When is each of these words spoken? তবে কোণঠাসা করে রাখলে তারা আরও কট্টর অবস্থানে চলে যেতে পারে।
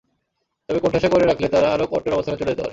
তবে 0.69 0.79
কোণঠাসা 0.79 1.09
করে 1.09 1.25
রাখলে 1.25 1.47
তারা 1.49 1.67
আরও 1.75 1.85
কট্টর 1.91 2.15
অবস্থানে 2.15 2.39
চলে 2.39 2.51
যেতে 2.51 2.61
পারে। 2.61 2.69